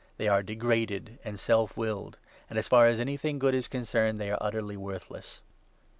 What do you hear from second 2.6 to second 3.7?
far as anything good is